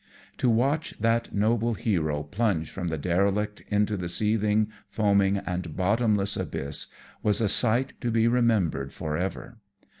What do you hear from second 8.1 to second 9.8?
remembered for ever.